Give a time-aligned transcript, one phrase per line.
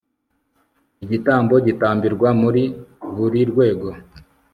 [1.03, 2.63] igitambo gitambirwa muri
[3.15, 3.87] buri rwego